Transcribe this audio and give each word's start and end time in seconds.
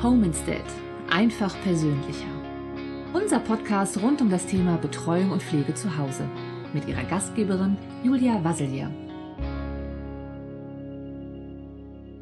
Home 0.00 0.26
Instead. 0.26 0.62
Einfach 1.10 1.60
persönlicher. 1.64 2.30
Unser 3.12 3.40
Podcast 3.40 4.00
rund 4.00 4.20
um 4.20 4.30
das 4.30 4.46
Thema 4.46 4.76
Betreuung 4.76 5.32
und 5.32 5.42
Pflege 5.42 5.74
zu 5.74 5.98
Hause 5.98 6.22
mit 6.72 6.86
ihrer 6.86 7.02
Gastgeberin 7.02 7.76
Julia 8.04 8.44
Wasselier. 8.44 8.92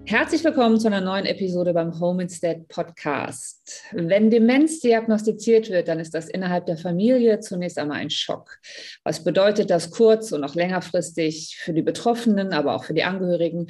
Herzlich 0.07 0.43
willkommen 0.43 0.81
zu 0.81 0.87
einer 0.87 1.03
neuen 1.03 1.27
Episode 1.27 1.75
beim 1.75 2.01
Home 2.01 2.23
Instead 2.23 2.67
Podcast. 2.69 3.83
Wenn 3.93 4.31
Demenz 4.31 4.81
diagnostiziert 4.81 5.69
wird, 5.69 5.89
dann 5.89 6.01
ist 6.01 6.15
das 6.15 6.31
innerhalb 6.31 6.65
der 6.65 6.79
Familie 6.79 7.41
zunächst 7.41 7.79
einmal 7.79 7.99
ein 7.99 8.09
Schock. 8.09 8.57
Was 9.05 9.23
bedeutet 9.23 9.69
das 9.69 9.91
kurz- 9.91 10.33
und 10.33 10.45
auch 10.45 10.55
längerfristig 10.55 11.59
für 11.61 11.75
die 11.75 11.83
Betroffenen, 11.83 12.55
aber 12.55 12.75
auch 12.75 12.85
für 12.85 12.95
die 12.95 13.05
Angehörigen? 13.05 13.67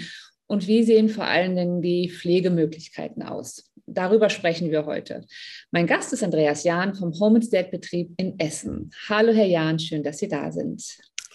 Und 0.47 0.69
wie 0.69 0.85
sehen 0.85 1.09
vor 1.09 1.25
allen 1.25 1.57
Dingen 1.57 1.83
die 1.83 2.09
Pflegemöglichkeiten 2.09 3.25
aus? 3.25 3.66
Darüber 3.87 4.31
sprechen 4.31 4.71
wir 4.73 4.85
heute. 4.85 5.25
Mein 5.71 5.87
Gast 5.87 6.13
ist 6.13 6.25
Andreas 6.25 6.65
Jahn 6.65 6.95
vom 6.95 7.13
Home 7.21 7.39
Instead 7.39 7.71
Betrieb 7.71 8.11
in 8.17 8.39
Essen. 8.41 8.91
Hallo, 9.09 9.33
Herr 9.33 9.47
Jahn, 9.47 9.79
schön, 9.79 10.03
dass 10.03 10.19
Sie 10.19 10.29
da 10.29 10.51
sind. 10.51 10.83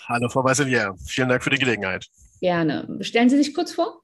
Hallo, 0.08 0.28
Frau 0.28 0.44
Weisselier. 0.44 0.94
Vielen 1.08 1.30
Dank 1.30 1.44
für 1.44 1.50
die 1.50 1.58
Gelegenheit. 1.58 2.08
Gerne. 2.42 2.98
Stellen 3.02 3.30
Sie 3.30 3.38
sich 3.38 3.54
kurz 3.54 3.72
vor. 3.72 4.02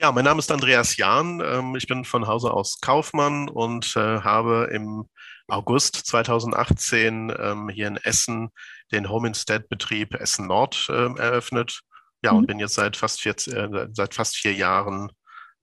Ja, 0.00 0.12
mein 0.12 0.24
Name 0.24 0.38
ist 0.38 0.52
Andreas 0.52 0.96
Jahn. 0.96 1.42
Ähm, 1.44 1.74
ich 1.74 1.88
bin 1.88 2.04
von 2.04 2.28
Hause 2.28 2.52
aus 2.52 2.80
Kaufmann 2.80 3.48
und 3.48 3.96
äh, 3.96 4.20
habe 4.20 4.68
im 4.72 5.08
August 5.48 5.96
2018 5.96 7.32
ähm, 7.36 7.68
hier 7.68 7.88
in 7.88 7.96
Essen 7.96 8.50
den 8.92 9.08
Home 9.08 9.26
Instead 9.26 9.68
Betrieb 9.68 10.14
Essen 10.14 10.46
Nord 10.46 10.86
ähm, 10.90 11.16
eröffnet. 11.16 11.80
Ja, 12.22 12.30
und 12.30 12.42
mhm. 12.42 12.46
bin 12.46 12.58
jetzt 12.60 12.74
seit 12.74 12.96
fast, 12.96 13.20
vier, 13.20 13.34
äh, 13.48 13.88
seit 13.92 14.14
fast 14.14 14.36
vier 14.36 14.52
Jahren 14.52 15.10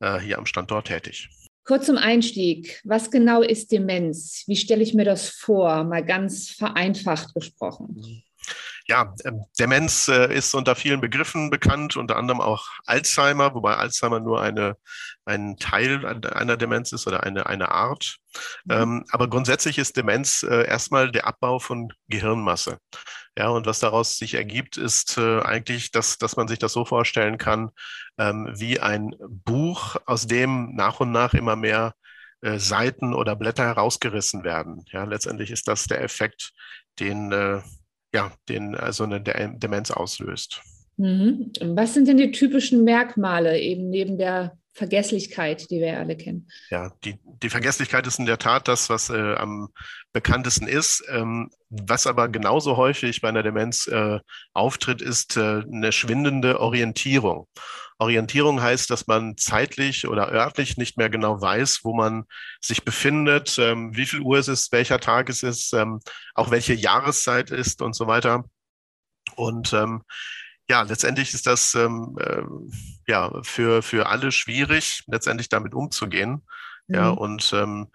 äh, 0.01 0.19
hier 0.19 0.37
am 0.37 0.45
Standort 0.45 0.87
tätig. 0.87 1.29
Kurz 1.65 1.87
zum 1.87 1.97
Einstieg. 1.97 2.79
Was 2.83 3.09
genau 3.09 3.41
ist 3.41 3.71
Demenz? 3.71 4.43
Wie 4.45 4.55
stelle 4.55 4.83
ich 4.83 4.93
mir 4.93 5.05
das 5.05 5.29
vor? 5.29 5.83
Mal 5.83 6.05
ganz 6.05 6.49
vereinfacht 6.49 7.33
gesprochen. 7.33 8.23
Ja, 8.87 9.15
ähm, 9.25 9.43
Demenz 9.59 10.07
äh, 10.07 10.31
ist 10.31 10.53
unter 10.53 10.75
vielen 10.75 11.01
Begriffen 11.01 11.49
bekannt, 11.49 11.97
unter 11.97 12.17
anderem 12.17 12.39
auch 12.39 12.67
Alzheimer, 12.85 13.55
wobei 13.55 13.77
Alzheimer 13.77 14.19
nur 14.19 14.41
eine, 14.41 14.77
ein 15.25 15.57
Teil 15.57 16.05
einer 16.05 16.55
Demenz 16.55 16.91
ist 16.91 17.07
oder 17.07 17.23
eine, 17.23 17.47
eine 17.47 17.71
Art. 17.71 18.17
Mhm. 18.65 18.71
Ähm, 18.71 19.05
aber 19.09 19.27
grundsätzlich 19.27 19.79
ist 19.79 19.97
Demenz 19.97 20.43
äh, 20.43 20.67
erstmal 20.67 21.11
der 21.11 21.25
Abbau 21.25 21.57
von 21.57 21.91
Gehirnmasse. 22.09 22.77
Ja, 23.37 23.49
und 23.49 23.65
was 23.65 23.79
daraus 23.79 24.17
sich 24.17 24.35
ergibt, 24.35 24.77
ist 24.77 25.17
äh, 25.17 25.41
eigentlich, 25.41 25.91
dass, 25.91 26.17
dass 26.17 26.37
man 26.37 26.47
sich 26.47 26.59
das 26.59 26.71
so 26.71 26.85
vorstellen 26.85 27.37
kann, 27.37 27.71
ähm, 28.17 28.49
wie 28.55 28.79
ein 28.79 29.13
Buch, 29.27 29.97
aus 30.05 30.25
dem 30.25 30.73
nach 30.75 31.01
und 31.01 31.11
nach 31.11 31.33
immer 31.33 31.57
mehr 31.57 31.95
äh, 32.41 32.59
Seiten 32.59 33.13
oder 33.13 33.35
Blätter 33.35 33.65
herausgerissen 33.65 34.43
werden. 34.43 34.85
Ja, 34.91 35.03
letztendlich 35.03 35.51
ist 35.51 35.67
das 35.67 35.85
der 35.85 36.01
Effekt, 36.01 36.53
den, 36.99 37.31
äh, 37.33 37.61
ja, 38.13 38.31
den 38.47 38.75
also 38.75 39.03
eine 39.03 39.21
Demenz 39.21 39.91
auslöst. 39.91 40.61
Mhm. 40.97 41.51
Was 41.61 41.93
sind 41.93 42.07
denn 42.07 42.17
die 42.17 42.31
typischen 42.31 42.85
Merkmale 42.85 43.59
eben 43.59 43.89
neben 43.89 44.17
der 44.17 44.57
Vergesslichkeit, 44.75 45.71
die 45.71 45.79
wir 45.79 45.97
alle 45.99 46.17
kennen. 46.17 46.49
Ja, 46.69 46.91
die, 47.05 47.17
die 47.23 47.49
Vergesslichkeit 47.49 48.05
ist 48.07 48.19
in 48.19 48.25
der 48.25 48.37
Tat 48.37 48.67
das, 48.67 48.89
was 48.89 49.09
äh, 49.09 49.35
am 49.35 49.69
bekanntesten 50.11 50.67
ist. 50.67 51.03
Ähm, 51.09 51.49
was 51.69 52.05
aber 52.05 52.27
genauso 52.27 52.75
häufig 52.75 53.21
bei 53.21 53.29
einer 53.29 53.41
Demenz 53.41 53.87
äh, 53.87 54.19
auftritt, 54.53 55.01
ist 55.01 55.37
äh, 55.37 55.63
eine 55.71 55.93
schwindende 55.93 56.59
Orientierung. 56.59 57.47
Orientierung 57.97 58.61
heißt, 58.61 58.89
dass 58.89 59.07
man 59.07 59.37
zeitlich 59.37 60.07
oder 60.07 60.29
örtlich 60.29 60.75
nicht 60.75 60.97
mehr 60.97 61.09
genau 61.09 61.41
weiß, 61.41 61.79
wo 61.83 61.95
man 61.95 62.25
sich 62.59 62.83
befindet, 62.83 63.57
ähm, 63.57 63.95
wie 63.95 64.05
viel 64.05 64.19
Uhr 64.19 64.37
es 64.37 64.49
ist, 64.49 64.73
welcher 64.73 64.99
Tag 64.99 65.29
es 65.29 65.41
ist, 65.41 65.73
ähm, 65.73 66.01
auch 66.33 66.51
welche 66.51 66.73
Jahreszeit 66.73 67.51
ist 67.51 67.81
und 67.81 67.95
so 67.95 68.07
weiter. 68.07 68.43
Und 69.35 69.71
ähm, 69.71 70.03
ja, 70.69 70.81
letztendlich 70.81 71.33
ist 71.33 71.47
das 71.47 71.75
ähm, 71.75 72.17
äh, 72.19 72.41
ja 73.07 73.31
für, 73.43 73.81
für 73.81 74.07
alle 74.07 74.31
schwierig, 74.31 75.03
letztendlich 75.07 75.49
damit 75.49 75.73
umzugehen. 75.73 76.43
Mhm. 76.87 76.95
Ja, 76.95 77.09
und 77.09 77.53
ähm, 77.53 77.87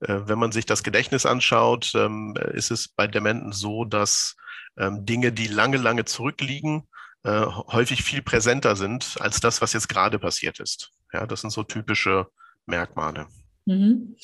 äh, 0.00 0.20
wenn 0.24 0.38
man 0.38 0.52
sich 0.52 0.66
das 0.66 0.82
Gedächtnis 0.82 1.26
anschaut, 1.26 1.92
ähm, 1.94 2.34
ist 2.52 2.70
es 2.70 2.88
bei 2.88 3.06
Dementen 3.06 3.52
so, 3.52 3.84
dass 3.84 4.36
ähm, 4.78 5.04
Dinge, 5.04 5.32
die 5.32 5.46
lange, 5.46 5.76
lange 5.76 6.04
zurückliegen, 6.04 6.88
äh, 7.24 7.46
häufig 7.46 8.02
viel 8.02 8.22
präsenter 8.22 8.76
sind 8.76 9.16
als 9.20 9.40
das, 9.40 9.60
was 9.60 9.72
jetzt 9.72 9.88
gerade 9.88 10.18
passiert 10.18 10.60
ist. 10.60 10.90
Ja, 11.12 11.26
das 11.26 11.42
sind 11.42 11.50
so 11.50 11.62
typische 11.62 12.26
Merkmale. 12.66 13.26
Mhm. 13.66 14.16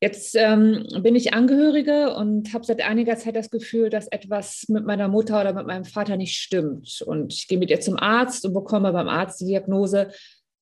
Jetzt 0.00 0.34
ähm, 0.36 0.86
bin 1.00 1.14
ich 1.16 1.34
Angehörige 1.34 2.14
und 2.14 2.52
habe 2.54 2.64
seit 2.64 2.82
einiger 2.82 3.16
Zeit 3.16 3.36
das 3.36 3.50
Gefühl, 3.50 3.90
dass 3.90 4.08
etwas 4.08 4.66
mit 4.68 4.86
meiner 4.86 5.08
Mutter 5.08 5.40
oder 5.40 5.52
mit 5.52 5.66
meinem 5.66 5.84
Vater 5.84 6.16
nicht 6.16 6.36
stimmt. 6.36 7.02
Und 7.06 7.32
ich 7.32 7.48
gehe 7.48 7.58
mit 7.58 7.70
ihr 7.70 7.80
zum 7.80 7.98
Arzt 7.98 8.44
und 8.44 8.54
bekomme 8.54 8.92
beim 8.92 9.08
Arzt 9.08 9.40
die 9.40 9.46
Diagnose 9.46 10.10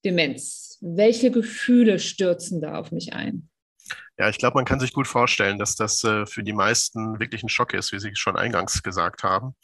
Demenz. 0.04 0.78
Welche 0.80 1.30
Gefühle 1.30 1.98
stürzen 1.98 2.60
da 2.60 2.78
auf 2.78 2.92
mich 2.92 3.12
ein? 3.12 3.48
Ja, 4.18 4.28
ich 4.28 4.38
glaube, 4.38 4.56
man 4.56 4.64
kann 4.64 4.80
sich 4.80 4.92
gut 4.92 5.08
vorstellen, 5.08 5.58
dass 5.58 5.74
das 5.74 6.02
äh, 6.04 6.26
für 6.26 6.42
die 6.42 6.52
meisten 6.52 7.18
wirklich 7.20 7.42
ein 7.42 7.48
Schock 7.48 7.74
ist, 7.74 7.92
wie 7.92 7.98
Sie 7.98 8.14
schon 8.14 8.36
eingangs 8.36 8.82
gesagt 8.82 9.22
haben. 9.22 9.54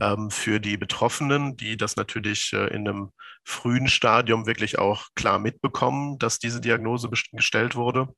Ähm, 0.00 0.30
für 0.30 0.60
die 0.60 0.76
Betroffenen, 0.76 1.56
die 1.56 1.76
das 1.76 1.96
natürlich 1.96 2.52
äh, 2.52 2.66
in 2.68 2.88
einem 2.88 3.12
frühen 3.44 3.88
Stadium 3.88 4.46
wirklich 4.46 4.78
auch 4.78 5.08
klar 5.14 5.38
mitbekommen, 5.38 6.18
dass 6.18 6.38
diese 6.38 6.60
Diagnose 6.60 7.10
gestellt 7.10 7.76
wurde. 7.76 8.08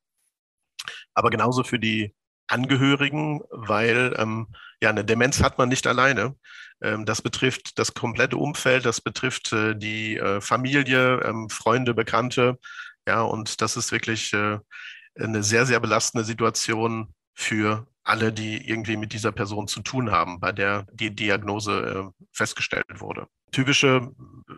Aber 1.14 1.30
genauso 1.30 1.64
für 1.64 1.78
die 1.78 2.14
Angehörigen, 2.48 3.40
weil 3.50 4.14
ähm, 4.19 4.48
ja 4.82 4.90
eine 4.90 5.04
Demenz 5.04 5.42
hat 5.42 5.58
man 5.58 5.69
nicht 5.69 5.86
alleine. 5.86 6.36
Ähm, 6.82 7.04
das 7.06 7.22
betrifft 7.22 7.78
das 7.78 7.94
komplette 7.94 8.36
Umfeld, 8.36 8.84
das 8.84 9.00
betrifft 9.00 9.52
äh, 9.52 9.74
die 9.76 10.16
äh, 10.19 10.40
Familie, 10.40 11.20
ähm, 11.24 11.48
Freunde, 11.48 11.94
Bekannte. 11.94 12.58
Ja, 13.06 13.22
und 13.22 13.60
das 13.60 13.76
ist 13.76 13.92
wirklich 13.92 14.32
äh, 14.32 14.58
eine 15.19 15.43
sehr, 15.43 15.67
sehr 15.67 15.81
belastende 15.81 16.25
Situation 16.25 17.12
für 17.34 17.87
alle, 18.05 18.33
die 18.33 18.69
irgendwie 18.69 18.97
mit 18.97 19.12
dieser 19.12 19.33
Person 19.33 19.69
zu 19.69 19.81
tun 19.81 20.11
haben, 20.11 20.41
bei 20.41 20.53
der 20.53 20.87
die 20.93 21.15
Diagnose 21.15 22.12
äh, 22.19 22.25
festgestellt 22.33 23.00
wurde. 23.00 23.27
Typische 23.53 24.11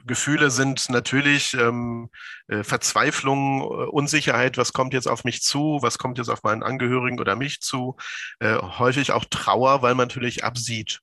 Gefühle 0.06 0.50
sind 0.50 0.88
natürlich 0.88 1.54
ähm, 1.54 2.08
äh, 2.48 2.62
Verzweiflung, 2.62 3.60
äh, 3.60 3.64
Unsicherheit, 3.64 4.56
was 4.56 4.72
kommt 4.72 4.94
jetzt 4.94 5.08
auf 5.08 5.24
mich 5.24 5.42
zu, 5.42 5.78
was 5.82 5.98
kommt 5.98 6.18
jetzt 6.18 6.30
auf 6.30 6.42
meinen 6.42 6.62
Angehörigen 6.62 7.20
oder 7.20 7.36
mich 7.36 7.60
zu. 7.60 7.96
Äh, 8.38 8.56
häufig 8.56 9.12
auch 9.12 9.24
Trauer, 9.26 9.82
weil 9.82 9.94
man 9.94 10.08
natürlich 10.08 10.44
absieht, 10.44 11.00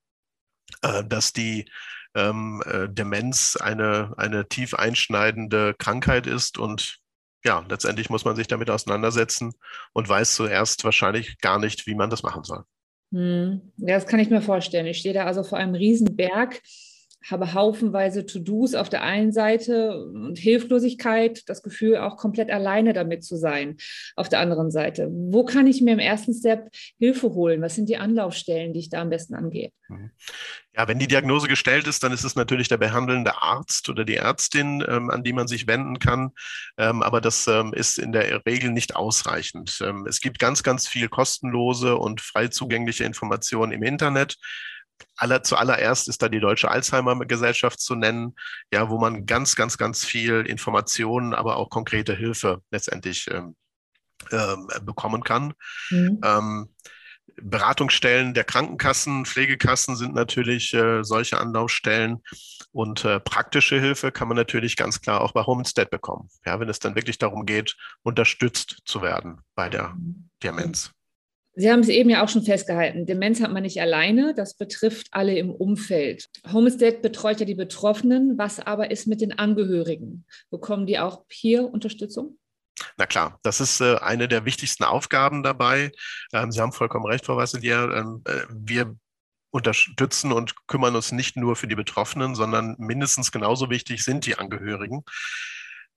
äh, 0.82 1.04
dass 1.04 1.34
die 1.34 1.70
ähm, 2.16 2.64
äh, 2.66 2.90
Demenz 2.90 3.56
eine, 3.56 4.14
eine 4.18 4.48
tief 4.48 4.74
einschneidende 4.74 5.76
Krankheit 5.78 6.28
ist 6.28 6.58
und 6.58 7.01
ja, 7.44 7.66
letztendlich 7.70 8.10
muss 8.10 8.26
man 8.26 8.36
sich 8.36 8.48
damit 8.48 8.70
auseinandersetzen 8.70 9.54
und 9.94 10.08
weiß 10.08 10.36
zuerst 10.36 10.84
wahrscheinlich 10.84 11.40
gar 11.40 11.60
nicht, 11.60 11.88
wie 11.88 11.96
man 11.96 12.10
das 12.10 12.24
machen 12.24 12.44
soll. 12.44 12.64
Hm. 13.14 13.74
Ja, 13.78 13.96
das 13.96 14.08
kann 14.08 14.20
ich 14.20 14.30
mir 14.30 14.42
vorstellen. 14.42 14.86
Ich 14.86 15.00
stehe 15.00 15.14
da 15.14 15.26
also 15.26 15.44
vor 15.44 15.58
einem 15.58 15.76
Riesenberg 15.76 16.62
habe 17.30 17.54
haufenweise 17.54 18.26
To-Dos 18.26 18.74
auf 18.74 18.90
der 18.90 19.04
einen 19.04 19.32
Seite 19.32 20.06
und 20.06 20.38
Hilflosigkeit, 20.38 21.48
das 21.48 21.62
Gefühl, 21.62 21.98
auch 21.98 22.18
komplett 22.18 22.50
alleine 22.50 22.94
damit 22.94 23.24
zu 23.24 23.36
sein 23.36 23.78
auf 24.16 24.30
der 24.30 24.40
anderen 24.40 24.72
Seite. 24.72 25.08
Wo 25.12 25.46
kann 25.46 25.68
ich 25.68 25.82
mir 25.82 25.94
im 25.94 26.00
ersten 26.00 26.34
Step 26.34 26.70
Hilfe 26.98 27.30
holen? 27.34 27.62
Was 27.62 27.76
sind 27.76 27.90
die 27.90 27.98
Anlaufstellen, 27.98 28.74
die 28.74 28.80
ich 28.80 28.90
da 28.90 29.02
am 29.02 29.10
besten 29.10 29.36
angehe? 29.36 29.72
Mhm. 29.88 30.12
Ja, 30.76 30.88
wenn 30.88 31.00
die 31.00 31.08
Diagnose 31.08 31.48
gestellt 31.48 31.86
ist, 31.86 32.02
dann 32.02 32.14
ist 32.14 32.24
es 32.24 32.36
natürlich 32.36 32.70
der 32.70 32.78
behandelnde 32.78 33.42
Arzt 33.42 33.90
oder 33.90 34.06
die 34.06 34.16
Ärztin, 34.16 34.84
ähm, 34.88 35.10
an 35.10 35.24
die 35.24 35.34
man 35.34 35.48
sich 35.48 35.68
wenden 35.68 36.00
kann. 36.00 36.32
Ähm, 36.78 37.04
aber 37.04 37.20
das 37.20 37.46
ähm, 37.48 37.74
ist 37.74 38.00
in 38.00 38.14
der 38.14 38.46
Regel 38.46 38.72
nicht 38.72 38.96
ausreichend. 38.96 39.80
Ähm, 39.86 40.06
es 40.08 40.22
gibt 40.22 40.40
ganz, 40.40 40.64
ganz 40.64 40.88
viel 40.88 41.10
kostenlose 41.10 41.98
und 41.98 42.22
frei 42.22 42.48
zugängliche 42.48 43.04
Informationen 43.04 43.74
im 43.74 43.84
Internet 43.84 44.38
aller, 45.16 45.44
zuallererst 45.44 46.08
ist 46.08 46.22
da 46.22 46.30
die 46.30 46.40
Deutsche 46.40 46.70
Alzheimer-Gesellschaft 46.70 47.80
zu 47.80 47.96
nennen, 47.96 48.36
ja, 48.74 48.90
wo 48.90 49.00
man 49.00 49.26
ganz, 49.26 49.56
ganz, 49.56 49.78
ganz 49.78 50.06
viel 50.06 50.42
Informationen, 50.42 51.34
aber 51.34 51.58
auch 51.58 51.70
konkrete 51.70 52.16
Hilfe 52.16 52.62
letztendlich 52.72 53.28
ähm, 53.32 53.56
ähm, 54.32 54.68
bekommen 54.84 55.24
kann. 55.24 55.54
Mhm. 55.90 56.22
Ähm, 56.24 56.70
Beratungsstellen 57.42 58.34
der 58.34 58.44
Krankenkassen, 58.44 59.26
Pflegekassen 59.26 59.96
sind 59.96 60.14
natürlich 60.14 60.74
äh, 60.74 61.04
solche 61.04 61.40
Anlaufstellen 61.40 62.22
und 62.72 63.06
äh, 63.06 63.20
praktische 63.20 63.80
Hilfe 63.80 64.12
kann 64.12 64.28
man 64.28 64.38
natürlich 64.38 64.76
ganz 64.76 65.02
klar 65.02 65.22
auch 65.22 65.32
bei 65.32 65.44
Homestead 65.44 65.90
bekommen. 65.90 66.30
Ja, 66.46 66.60
wenn 66.60 66.70
es 66.70 66.80
dann 66.80 66.96
wirklich 66.96 67.18
darum 67.18 67.46
geht, 67.46 67.76
unterstützt 68.04 68.82
zu 68.86 69.02
werden 69.02 69.42
bei 69.56 69.70
der 69.70 69.90
mhm. 69.90 70.30
Demenz. 70.44 70.92
Sie 71.54 71.70
haben 71.70 71.82
es 71.82 71.90
eben 71.90 72.10
ja 72.10 72.24
auch 72.24 72.30
schon 72.30 72.44
festgehalten. 72.44 73.06
Demenz 73.06 73.42
hat 73.42 73.52
man 73.52 73.64
nicht 73.64 73.82
alleine, 73.82 74.34
das 74.34 74.56
betrifft 74.56 75.08
alle 75.12 75.38
im 75.38 75.52
Umfeld. 75.52 76.30
Homestead 76.52 77.02
betreut 77.02 77.40
ja 77.42 77.46
die 77.46 77.56
Betroffenen. 77.56 78.38
Was 78.38 78.60
aber 78.60 78.90
ist 78.92 79.08
mit 79.08 79.20
den 79.20 79.38
Angehörigen? 79.38 80.26
Bekommen 80.50 80.86
die 80.86 81.00
auch 81.00 81.26
hier 81.30 81.66
Unterstützung? 81.66 82.38
Na 82.98 83.06
klar, 83.06 83.40
das 83.44 83.60
ist 83.60 83.82
äh, 83.82 83.98
eine 83.98 84.28
der 84.28 84.46
wichtigsten 84.46 84.86
Aufgaben 84.86 85.44
dabei. 85.44 85.92
Ähm, 86.34 86.52
Sie 86.52 86.62
haben 86.62 86.72
vollkommen 86.72 87.06
recht, 87.06 87.26
Frau 87.26 87.36
Wasselier. 87.36 87.92
Ähm, 87.96 88.22
äh, 88.26 88.46
wir 88.50 88.96
unterstützen 89.52 90.32
und 90.32 90.56
kümmern 90.68 90.96
uns 90.96 91.12
nicht 91.12 91.36
nur 91.36 91.58
für 91.58 91.68
die 91.68 91.76
Betroffenen, 91.76 92.36
sondern 92.36 92.76
mindestens 92.80 93.32
genauso 93.32 93.70
wichtig 93.70 94.04
sind 94.04 94.26
die 94.26 94.38
Angehörigen. 94.38 95.04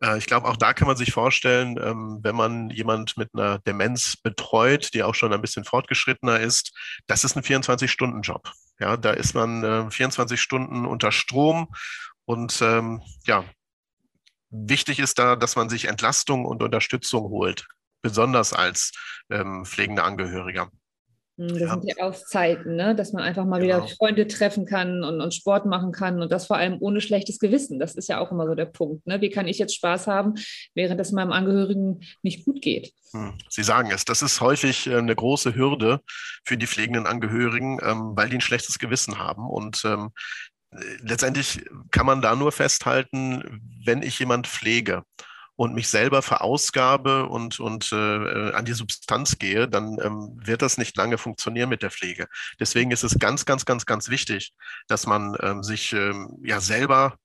Äh, 0.02 0.19
ich 0.19 0.26
glaube, 0.26 0.49
auch 0.49 0.56
da 0.56 0.73
kann 0.73 0.88
man 0.88 0.96
sich 0.96 1.12
vorstellen, 1.12 1.79
ähm, 1.82 2.20
wenn 2.23 2.37
man 2.37 2.70
jemand 2.70 3.17
mit 3.17 3.31
einer 3.35 3.58
Demenz 3.61 4.17
betreut, 4.17 4.94
die 4.94 5.02
auch 5.02 5.14
schon 5.14 5.32
ein 5.32 5.41
bisschen 5.41 5.64
fortgeschrittener 5.64 6.41
ist, 6.41 6.73
das 7.06 7.25
ist 7.25 7.37
ein 7.37 7.43
24-Stunden-Job. 7.43 8.50
Ja, 8.81 8.96
da 8.96 9.11
ist 9.11 9.35
man 9.35 9.91
24 9.91 10.35
äh, 10.35 10.41
Stunden 10.41 10.85
unter 10.85 11.12
Strom 11.12 11.69
und 12.25 12.61
ähm, 12.61 13.02
ja, 13.25 13.44
wichtig 14.50 14.99
ist 14.99 15.19
da, 15.19 15.37
dass 15.37 15.56
man 15.56 15.69
sich 15.69 15.87
Entlastung 15.87 16.44
und 16.44 16.62
Unterstützung 16.62 17.25
holt, 17.25 17.67
besonders 18.02 18.52
als 18.52 18.93
ähm, 19.31 19.64
pflegender 19.64 20.05
Angehöriger. 20.05 20.70
Hm, 21.37 21.49
das 21.49 21.61
ja. 21.61 21.71
sind 21.71 21.85
die 21.85 22.01
Auszeiten, 22.01 22.77
ne? 22.77 22.95
dass 22.95 23.13
man 23.13 23.25
einfach 23.25 23.45
mal 23.45 23.61
genau. 23.61 23.79
wieder 23.79 23.89
Freunde 23.89 24.27
treffen 24.29 24.67
kann 24.67 25.03
und, 25.03 25.21
und, 25.21 25.35
Sport 25.35 25.67
machen 25.67 25.91
kann 25.91 26.23
und 26.23 26.31
das 26.31 26.47
vor 26.47 26.57
allem 26.57 26.77
ohne 26.81 27.01
schlechtes 27.01 27.39
Gewissen. 27.39 27.81
Das 27.81 27.95
ist 27.97 28.09
ja 28.09 28.21
auch 28.21 28.31
immer 28.31 28.47
so 28.47 28.55
der 28.55 28.67
Punkt. 28.67 29.07
Ne? 29.07 29.21
Wie 29.21 29.31
kann 29.31 29.49
ich 29.49 29.59
jetzt 29.59 29.75
Spaß 29.75 30.07
haben, 30.07 30.35
während 30.75 31.01
es 31.01 31.13
meinem 31.13 31.33
Angehörigen 31.33 32.01
nicht 32.23 32.45
gut 32.45 32.63
geht? 32.63 32.93
Hm, 33.13 33.35
Sie 33.49 33.65
sagen 33.65 33.91
es, 33.91 34.05
das 34.05 34.23
ist 34.23 34.41
häufig 34.41 34.87
äh, 34.87 34.97
eine 34.97 35.15
große 35.15 35.55
Hürde 35.55 36.01
für 36.45 36.57
die 36.57 36.67
pflegenden 36.67 37.07
Angehörigen, 37.07 37.79
ähm, 37.83 38.13
weil 38.15 38.29
die 38.29 38.37
ein 38.37 38.41
schlechtes 38.41 38.79
Gewissen 38.79 39.19
haben. 39.19 39.49
Und 39.49 39.83
ähm, 39.85 40.11
letztendlich 41.01 41.65
kann 41.91 42.07
man 42.07 42.23
da 42.23 42.37
nur 42.37 42.53
festhalten, 42.53 43.61
wenn 43.85 44.03
ich 44.03 44.19
jemand 44.19 44.47
pflege 44.47 45.03
und 45.56 45.75
mich 45.75 45.89
selber 45.89 46.23
verausgabe 46.23 47.27
und, 47.29 47.61
und 47.61 47.93
äh, 47.93 48.53
an 48.53 48.65
die 48.65 48.73
Substanz 48.73 49.39
gehe, 49.39 49.69
dann 49.69 49.99
ähm, 50.03 50.33
wird 50.45 50.62
das 50.62 50.79
nicht 50.79 50.97
lange 50.97 51.19
funktionieren 51.19 51.69
mit 51.69 51.83
der 51.83 51.91
Pflege. 51.91 52.29
Deswegen 52.59 52.91
ist 52.91 53.05
es 53.05 53.19
ganz, 53.19 53.45
ganz, 53.45 53.65
ganz, 53.65 53.87
ganz 53.87 54.09
wichtig, 54.09 54.55
dass 54.89 55.06
man 55.06 55.37
ähm, 55.41 55.62
sich 55.62 55.93
ähm, 55.93 56.39
ja 56.43 56.61
selber 56.61 57.19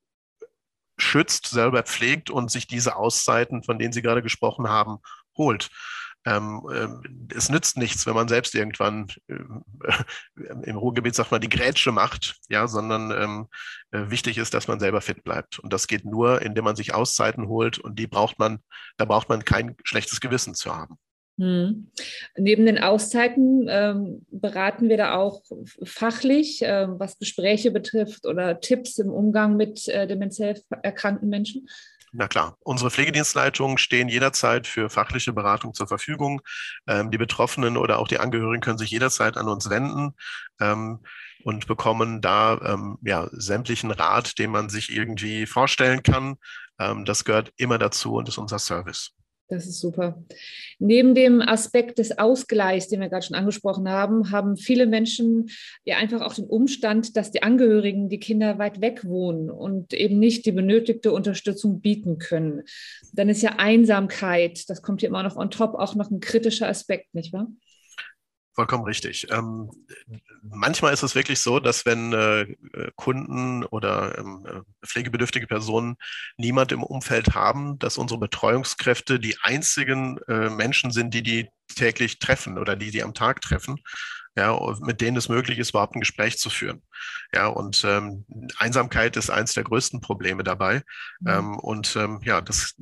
schützt, 0.96 1.48
selber 1.48 1.82
pflegt 1.82 2.30
und 2.30 2.50
sich 2.50 2.66
diese 2.66 2.96
Auszeiten, 2.96 3.62
von 3.62 3.78
denen 3.78 3.92
Sie 3.92 4.02
gerade 4.02 4.22
gesprochen 4.22 4.68
haben, 4.68 4.98
holt. 5.36 5.70
Ähm, 6.26 6.62
äh, 6.70 7.34
es 7.34 7.48
nützt 7.48 7.78
nichts, 7.78 8.06
wenn 8.06 8.14
man 8.14 8.28
selbst 8.28 8.54
irgendwann 8.54 9.06
äh, 9.28 9.36
im 10.64 10.76
Ruhrgebiet 10.76 11.14
sagt 11.14 11.30
man 11.30 11.40
die 11.40 11.48
Grätsche 11.48 11.92
macht, 11.92 12.36
ja, 12.48 12.68
sondern 12.68 13.10
ähm, 13.10 13.48
äh, 13.90 14.10
wichtig 14.10 14.36
ist, 14.36 14.52
dass 14.52 14.68
man 14.68 14.80
selber 14.80 15.00
fit 15.00 15.24
bleibt. 15.24 15.58
Und 15.58 15.72
das 15.72 15.86
geht 15.86 16.04
nur, 16.04 16.42
indem 16.42 16.64
man 16.64 16.76
sich 16.76 16.92
Auszeiten 16.92 17.48
holt 17.48 17.78
und 17.78 17.98
die 17.98 18.06
braucht 18.06 18.38
man, 18.38 18.58
da 18.98 19.06
braucht 19.06 19.28
man 19.30 19.44
kein 19.44 19.76
schlechtes 19.82 20.20
Gewissen 20.20 20.54
zu 20.54 20.74
haben. 20.74 20.98
Hm. 21.38 21.90
Neben 22.36 22.66
den 22.66 22.78
Auszeiten 22.78 23.66
ähm, 23.70 24.26
beraten 24.30 24.90
wir 24.90 24.98
da 24.98 25.14
auch 25.14 25.40
fachlich, 25.84 26.60
äh, 26.62 26.86
was 26.90 27.18
Gespräche 27.18 27.70
betrifft 27.70 28.26
oder 28.26 28.60
Tipps 28.60 28.98
im 28.98 29.08
Umgang 29.08 29.56
mit 29.56 29.88
äh, 29.88 30.06
demenziell 30.06 30.60
erkrankten 30.82 31.30
Menschen? 31.30 31.66
Na 32.12 32.26
klar, 32.26 32.56
unsere 32.60 32.90
Pflegedienstleitungen 32.90 33.78
stehen 33.78 34.08
jederzeit 34.08 34.66
für 34.66 34.90
fachliche 34.90 35.32
Beratung 35.32 35.74
zur 35.74 35.86
Verfügung. 35.86 36.40
Ähm, 36.88 37.10
die 37.12 37.18
Betroffenen 37.18 37.76
oder 37.76 38.00
auch 38.00 38.08
die 38.08 38.18
Angehörigen 38.18 38.60
können 38.60 38.78
sich 38.78 38.90
jederzeit 38.90 39.36
an 39.36 39.48
uns 39.48 39.70
wenden 39.70 40.16
ähm, 40.60 41.04
und 41.44 41.68
bekommen 41.68 42.20
da 42.20 42.58
ähm, 42.64 42.98
ja, 43.02 43.28
sämtlichen 43.30 43.92
Rat, 43.92 44.38
den 44.38 44.50
man 44.50 44.68
sich 44.68 44.90
irgendwie 44.90 45.46
vorstellen 45.46 46.02
kann. 46.02 46.36
Ähm, 46.80 47.04
das 47.04 47.24
gehört 47.24 47.52
immer 47.56 47.78
dazu 47.78 48.14
und 48.14 48.28
ist 48.28 48.38
unser 48.38 48.58
Service. 48.58 49.12
Das 49.50 49.66
ist 49.66 49.80
super. 49.80 50.22
Neben 50.78 51.16
dem 51.16 51.40
Aspekt 51.42 51.98
des 51.98 52.16
Ausgleichs, 52.18 52.86
den 52.86 53.00
wir 53.00 53.08
gerade 53.08 53.26
schon 53.26 53.36
angesprochen 53.36 53.88
haben, 53.88 54.30
haben 54.30 54.56
viele 54.56 54.86
Menschen 54.86 55.50
ja 55.84 55.96
einfach 55.96 56.20
auch 56.20 56.34
den 56.34 56.46
Umstand, 56.46 57.16
dass 57.16 57.32
die 57.32 57.42
Angehörigen 57.42 58.08
die 58.08 58.20
Kinder 58.20 58.58
weit 58.58 58.80
weg 58.80 59.04
wohnen 59.04 59.50
und 59.50 59.92
eben 59.92 60.20
nicht 60.20 60.46
die 60.46 60.52
benötigte 60.52 61.10
Unterstützung 61.10 61.80
bieten 61.80 62.18
können. 62.18 62.62
Dann 63.12 63.28
ist 63.28 63.42
ja 63.42 63.56
Einsamkeit, 63.58 64.70
das 64.70 64.82
kommt 64.82 65.00
hier 65.00 65.08
immer 65.08 65.24
noch 65.24 65.36
on 65.36 65.50
top, 65.50 65.74
auch 65.74 65.96
noch 65.96 66.12
ein 66.12 66.20
kritischer 66.20 66.68
Aspekt, 66.68 67.12
nicht 67.12 67.32
wahr? 67.32 67.48
Vollkommen 68.60 68.84
richtig. 68.84 69.26
Ähm, 69.30 69.70
manchmal 70.42 70.92
ist 70.92 71.02
es 71.02 71.14
wirklich 71.14 71.40
so, 71.40 71.60
dass 71.60 71.86
wenn 71.86 72.12
äh, 72.12 72.44
Kunden 72.94 73.64
oder 73.64 74.18
ähm, 74.18 74.46
äh, 74.46 74.86
pflegebedürftige 74.86 75.46
Personen 75.46 75.96
niemand 76.36 76.70
im 76.70 76.82
Umfeld 76.82 77.34
haben, 77.34 77.78
dass 77.78 77.96
unsere 77.96 78.20
Betreuungskräfte 78.20 79.18
die 79.18 79.38
einzigen 79.40 80.18
äh, 80.28 80.50
Menschen 80.50 80.90
sind, 80.90 81.14
die 81.14 81.22
die 81.22 81.48
täglich 81.74 82.18
treffen 82.18 82.58
oder 82.58 82.76
die 82.76 82.90
die 82.90 83.02
am 83.02 83.14
Tag 83.14 83.40
treffen 83.40 83.78
ja, 84.36 84.58
mit 84.80 85.00
denen 85.00 85.16
es 85.16 85.28
möglich 85.28 85.58
ist, 85.58 85.70
überhaupt 85.70 85.96
ein 85.96 86.00
Gespräch 86.00 86.38
zu 86.38 86.50
führen. 86.50 86.82
Ja, 87.34 87.48
und 87.48 87.84
ähm, 87.84 88.24
Einsamkeit 88.58 89.16
ist 89.16 89.30
eines 89.30 89.54
der 89.54 89.64
größten 89.64 90.00
Probleme 90.00 90.44
dabei. 90.44 90.82
Mhm. 91.20 91.28
Ähm, 91.28 91.58
und 91.58 91.96
ähm, 91.96 92.20
ja, 92.22 92.40
das 92.40 92.76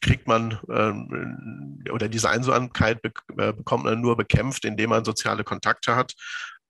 kriegt 0.00 0.26
man 0.26 0.58
ähm, 0.70 1.82
oder 1.92 2.08
diese 2.08 2.30
Einsamkeit 2.30 3.02
be 3.02 3.12
äh, 3.38 3.52
bekommt 3.52 3.84
man 3.84 4.00
nur 4.00 4.16
bekämpft, 4.16 4.64
indem 4.64 4.90
man 4.90 5.04
soziale 5.04 5.44
Kontakte 5.44 5.94
hat. 5.94 6.14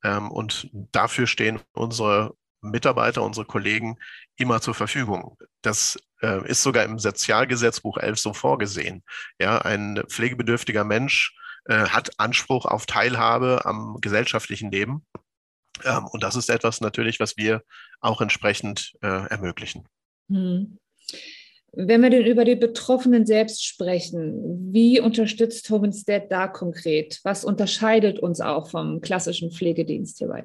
Ähm, 0.03 0.31
und 0.31 0.69
dafür 0.73 1.27
stehen 1.27 1.61
unsere 1.73 2.35
Mitarbeiter, 2.61 3.23
unsere 3.23 3.47
Kollegen 3.47 3.99
immer 4.37 4.61
zur 4.61 4.75
Verfügung. 4.75 5.39
Das 5.63 5.99
äh, 6.23 6.47
ist 6.49 6.63
sogar 6.63 6.85
im 6.85 6.99
Sozialgesetzbuch 6.99 7.99
11 7.99 8.19
so 8.19 8.33
vorgesehen. 8.33 9.05
Ja, 9.39 9.59
ein 9.59 10.03
pflegebedürftiger 10.09 10.85
Mensch 10.85 11.37
äh, 11.67 11.87
hat 11.87 12.19
Anspruch 12.19 12.67
auf 12.67 12.87
Teilhabe 12.87 13.63
am 13.65 13.99
gesellschaftlichen 14.01 14.71
Leben. 14.71 15.05
Ähm, 15.85 16.07
und 16.07 16.23
das 16.23 16.37
ist 16.37 16.51
etwas 16.51 16.81
natürlich, 16.81 17.21
was 17.21 17.37
wir 17.37 17.63
auch 18.01 18.21
entsprechend 18.21 18.95
äh, 19.03 19.29
ermöglichen. 19.29 19.89
Hm. 20.29 20.79
Wenn 21.77 22.03
wir 22.03 22.11
denn 22.11 22.25
über 22.25 22.45
die 22.45 22.55
Betroffenen 22.55 23.27
selbst 23.27 23.65
sprechen, 23.65 24.73
wie 24.73 25.01
unterstützt 25.01 25.69
Home 25.71 25.89
Instead 25.89 26.31
da 26.31 26.47
konkret? 26.47 27.21
Was 27.25 27.45
unterscheidet 27.45 28.21
uns 28.21 28.41
auch 28.41 28.71
vom 28.71 29.01
klassischen 29.01 29.51
Pflegedienst 29.51 30.19
hierbei? 30.19 30.45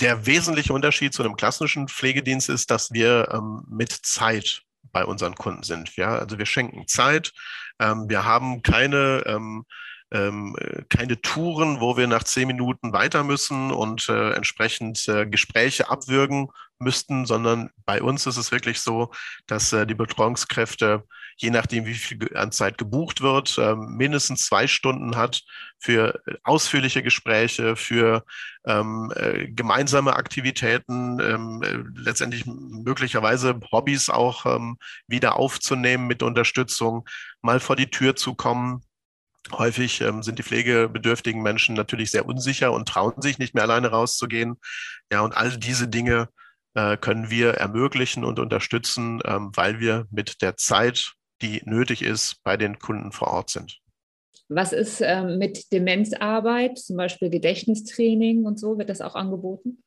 Der 0.00 0.26
wesentliche 0.26 0.72
Unterschied 0.72 1.14
zu 1.14 1.22
einem 1.22 1.36
klassischen 1.36 1.86
Pflegedienst 1.88 2.48
ist, 2.48 2.70
dass 2.70 2.92
wir 2.92 3.28
ähm, 3.32 3.62
mit 3.68 3.92
Zeit 3.92 4.62
bei 4.92 5.04
unseren 5.04 5.36
Kunden 5.36 5.62
sind. 5.62 5.94
Ja? 5.96 6.18
Also 6.18 6.38
wir 6.38 6.46
schenken 6.46 6.88
Zeit. 6.88 7.32
Ähm, 7.78 8.08
wir 8.08 8.24
haben 8.24 8.62
keine 8.62 9.22
ähm, 9.26 9.64
ähm, 10.12 10.56
keine 10.88 11.20
Touren, 11.20 11.80
wo 11.80 11.96
wir 11.96 12.06
nach 12.06 12.24
zehn 12.24 12.46
Minuten 12.46 12.92
weiter 12.92 13.24
müssen 13.24 13.72
und 13.72 14.08
äh, 14.08 14.32
entsprechend 14.32 15.06
äh, 15.08 15.26
Gespräche 15.26 15.90
abwürgen 15.90 16.48
müssten, 16.78 17.26
sondern 17.26 17.70
bei 17.86 18.02
uns 18.02 18.26
ist 18.26 18.36
es 18.36 18.52
wirklich 18.52 18.80
so, 18.80 19.10
dass 19.46 19.72
äh, 19.72 19.86
die 19.86 19.94
Betreuungskräfte, 19.94 21.04
je 21.38 21.50
nachdem, 21.50 21.86
wie 21.86 21.94
viel 21.94 22.36
an 22.36 22.52
Zeit 22.52 22.78
gebucht 22.78 23.20
wird, 23.20 23.58
äh, 23.58 23.74
mindestens 23.74 24.46
zwei 24.46 24.66
Stunden 24.66 25.16
hat 25.16 25.42
für 25.78 26.20
ausführliche 26.44 27.02
Gespräche, 27.02 27.76
für 27.76 28.24
ähm, 28.66 29.12
äh, 29.16 29.48
gemeinsame 29.48 30.14
Aktivitäten, 30.14 31.18
ähm, 31.20 31.62
äh, 31.62 32.00
letztendlich 32.00 32.44
möglicherweise 32.46 33.58
Hobbys 33.72 34.08
auch 34.08 34.46
ähm, 34.46 34.78
wieder 35.06 35.36
aufzunehmen 35.36 36.06
mit 36.06 36.22
Unterstützung, 36.22 37.08
mal 37.42 37.60
vor 37.60 37.76
die 37.76 37.90
Tür 37.90 38.16
zu 38.16 38.34
kommen, 38.34 38.82
Häufig 39.52 40.00
ähm, 40.00 40.22
sind 40.22 40.38
die 40.38 40.42
pflegebedürftigen 40.42 41.42
Menschen 41.42 41.74
natürlich 41.74 42.10
sehr 42.10 42.26
unsicher 42.26 42.72
und 42.72 42.88
trauen 42.88 43.20
sich 43.22 43.38
nicht 43.38 43.54
mehr 43.54 43.64
alleine 43.64 43.88
rauszugehen. 43.88 44.56
Ja, 45.10 45.20
und 45.20 45.36
all 45.36 45.56
diese 45.56 45.88
Dinge 45.88 46.28
äh, 46.74 46.96
können 46.96 47.30
wir 47.30 47.54
ermöglichen 47.54 48.24
und 48.24 48.38
unterstützen, 48.38 49.20
ähm, 49.24 49.50
weil 49.54 49.80
wir 49.80 50.06
mit 50.10 50.42
der 50.42 50.56
Zeit, 50.56 51.12
die 51.42 51.62
nötig 51.64 52.02
ist, 52.02 52.42
bei 52.42 52.56
den 52.56 52.78
Kunden 52.78 53.12
vor 53.12 53.28
Ort 53.28 53.50
sind. 53.50 53.78
Was 54.48 54.72
ist 54.72 55.00
ähm, 55.00 55.38
mit 55.38 55.72
Demenzarbeit, 55.72 56.78
zum 56.78 56.96
Beispiel 56.96 57.30
Gedächtnistraining 57.30 58.44
und 58.44 58.60
so? 58.60 58.78
Wird 58.78 58.90
das 58.90 59.00
auch 59.00 59.14
angeboten? 59.14 59.82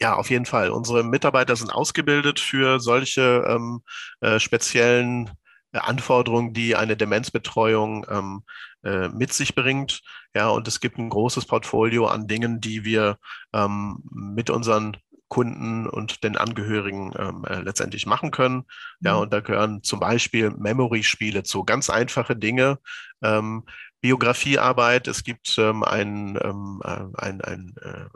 Ja, 0.00 0.16
auf 0.16 0.28
jeden 0.28 0.44
Fall. 0.44 0.70
Unsere 0.70 1.02
Mitarbeiter 1.02 1.56
sind 1.56 1.70
ausgebildet 1.70 2.38
für 2.38 2.80
solche 2.80 3.44
ähm, 3.48 3.80
äh, 4.20 4.38
speziellen 4.38 5.30
Anforderungen, 5.72 6.52
die 6.52 6.76
eine 6.76 6.96
Demenzbetreuung 6.96 8.06
ähm, 8.08 8.42
äh, 8.82 9.08
mit 9.08 9.32
sich 9.32 9.54
bringt. 9.54 10.00
Ja, 10.34 10.48
und 10.48 10.68
es 10.68 10.80
gibt 10.80 10.98
ein 10.98 11.10
großes 11.10 11.46
Portfolio 11.46 12.06
an 12.06 12.26
Dingen, 12.26 12.60
die 12.60 12.84
wir 12.84 13.18
ähm, 13.52 14.02
mit 14.10 14.50
unseren 14.50 14.96
Kunden 15.28 15.88
und 15.88 16.22
den 16.22 16.36
Angehörigen 16.36 17.12
ähm, 17.18 17.44
äh, 17.48 17.60
letztendlich 17.60 18.06
machen 18.06 18.30
können. 18.30 18.64
Ja, 19.00 19.14
mhm. 19.14 19.22
und 19.22 19.32
da 19.32 19.40
gehören 19.40 19.82
zum 19.82 20.00
Beispiel 20.00 20.50
Memory-Spiele 20.50 21.42
zu, 21.42 21.64
ganz 21.64 21.90
einfache 21.90 22.36
Dinge. 22.36 22.78
Ähm, 23.22 23.64
Biografiearbeit, 24.00 25.08
es 25.08 25.24
gibt 25.24 25.56
ähm, 25.58 25.82
ein, 25.82 26.38
ähm, 26.42 26.80
äh, 26.84 27.06
ein, 27.20 27.40
ein 27.40 27.74
äh, 27.82 28.06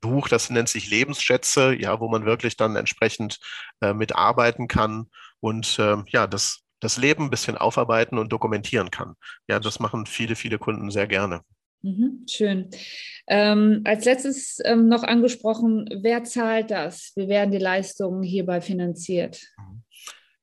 Buch, 0.00 0.28
das 0.28 0.50
nennt 0.50 0.68
sich 0.68 0.90
Lebensschätze, 0.90 1.74
ja, 1.74 2.00
wo 2.00 2.08
man 2.08 2.24
wirklich 2.24 2.56
dann 2.56 2.76
entsprechend 2.76 3.38
äh, 3.80 3.92
mitarbeiten 3.92 4.66
kann. 4.68 5.06
Und 5.40 5.78
äh, 5.78 5.96
ja, 6.08 6.26
das 6.26 6.65
das 6.80 6.98
Leben 6.98 7.24
ein 7.24 7.30
bisschen 7.30 7.56
aufarbeiten 7.56 8.18
und 8.18 8.32
dokumentieren 8.32 8.90
kann. 8.90 9.14
Ja, 9.48 9.60
das 9.60 9.80
machen 9.80 10.06
viele, 10.06 10.36
viele 10.36 10.58
Kunden 10.58 10.90
sehr 10.90 11.06
gerne. 11.06 11.42
Mhm, 11.82 12.26
schön. 12.28 12.70
Ähm, 13.28 13.82
als 13.84 14.04
letztes 14.04 14.58
ähm, 14.64 14.88
noch 14.88 15.02
angesprochen, 15.02 15.88
wer 16.02 16.24
zahlt 16.24 16.70
das? 16.70 17.12
Wie 17.16 17.28
werden 17.28 17.50
die 17.50 17.58
Leistungen 17.58 18.22
hierbei 18.22 18.60
finanziert? 18.60 19.40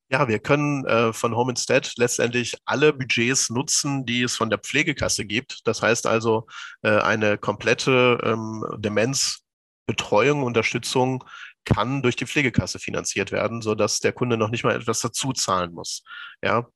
Ja, 0.10 0.28
wir 0.28 0.40
können 0.40 0.86
äh, 0.86 1.12
von 1.12 1.36
Home 1.36 1.52
Instead 1.52 1.94
letztendlich 1.98 2.56
alle 2.66 2.94
Budgets 2.94 3.50
nutzen, 3.50 4.06
die 4.06 4.22
es 4.22 4.36
von 4.36 4.50
der 4.50 4.60
Pflegekasse 4.60 5.26
gibt. 5.26 5.62
Das 5.66 5.82
heißt 5.82 6.06
also, 6.06 6.46
äh, 6.84 6.90
eine 7.00 7.38
komplette 7.38 8.20
ähm, 8.24 8.64
Demenzbetreuung, 8.78 10.44
Unterstützung 10.44 11.24
kann 11.66 12.02
durch 12.02 12.16
die 12.16 12.26
Pflegekasse 12.26 12.80
finanziert 12.80 13.32
werden, 13.32 13.62
sodass 13.62 14.00
der 14.00 14.14
Kunde 14.14 14.38
noch 14.38 14.50
nicht 14.50 14.64
mal 14.64 14.76
etwas 14.76 15.00
dazu 15.00 15.34
zahlen 15.34 15.74
muss. 15.74 16.04
Ja, 16.42 16.68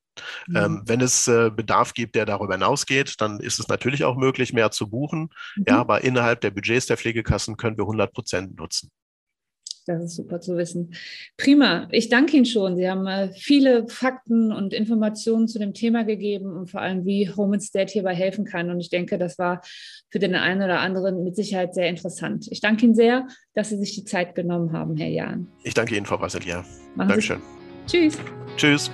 ähm, 0.47 0.53
mhm. 0.53 0.57
Ähm, 0.57 0.81
wenn 0.85 1.01
es 1.01 1.27
äh, 1.27 1.51
Bedarf 1.53 1.93
gibt, 1.93 2.15
der 2.15 2.25
darüber 2.25 2.53
hinausgeht, 2.53 3.15
dann 3.19 3.39
ist 3.39 3.59
es 3.59 3.67
natürlich 3.67 4.03
auch 4.03 4.15
möglich, 4.15 4.53
mehr 4.53 4.71
zu 4.71 4.89
buchen. 4.89 5.29
Mhm. 5.55 5.65
Ja, 5.67 5.79
aber 5.79 6.03
innerhalb 6.03 6.41
der 6.41 6.51
Budgets 6.51 6.87
der 6.87 6.97
Pflegekassen 6.97 7.57
können 7.57 7.77
wir 7.77 7.83
100 7.83 8.13
Prozent 8.13 8.57
nutzen. 8.57 8.89
Das 9.87 10.03
ist 10.03 10.15
super 10.15 10.41
zu 10.41 10.57
wissen. 10.57 10.93
Prima. 11.37 11.87
Ich 11.91 12.09
danke 12.09 12.35
Ihnen 12.35 12.45
schon. 12.45 12.75
Sie 12.75 12.89
haben 12.89 13.07
äh, 13.07 13.31
viele 13.33 13.87
Fakten 13.87 14.51
und 14.51 14.73
Informationen 14.73 15.47
zu 15.47 15.59
dem 15.59 15.73
Thema 15.73 16.03
gegeben 16.03 16.51
und 16.51 16.69
vor 16.69 16.81
allem, 16.81 17.05
wie 17.05 17.29
Home 17.29 17.55
Instead 17.55 17.89
hierbei 17.89 18.13
helfen 18.13 18.43
kann. 18.43 18.69
Und 18.69 18.81
ich 18.81 18.89
denke, 18.89 19.17
das 19.17 19.39
war 19.39 19.61
für 20.09 20.19
den 20.19 20.35
einen 20.35 20.61
oder 20.61 20.81
anderen 20.81 21.23
mit 21.23 21.37
Sicherheit 21.37 21.73
sehr 21.73 21.87
interessant. 21.87 22.47
Ich 22.51 22.59
danke 22.59 22.85
Ihnen 22.85 22.95
sehr, 22.95 23.27
dass 23.53 23.69
Sie 23.69 23.77
sich 23.77 23.95
die 23.95 24.03
Zeit 24.03 24.35
genommen 24.35 24.73
haben, 24.73 24.97
Herr 24.97 25.09
Jahn. 25.09 25.47
Ich 25.63 25.73
danke 25.73 25.95
Ihnen, 25.95 26.05
Frau 26.05 26.17
Brasilia. 26.17 26.65
Dankeschön. 26.97 27.41
Sie. 27.85 28.09
Tschüss. 28.09 28.17
Tschüss. 28.57 28.91